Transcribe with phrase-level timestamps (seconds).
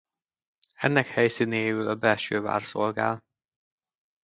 [0.75, 3.23] Ennek helyszínéül a belső vár szolgál.